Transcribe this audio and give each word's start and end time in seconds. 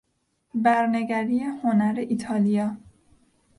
برنگری 0.55 1.39
هنر 1.39 2.05
ایتالیا 2.09 2.77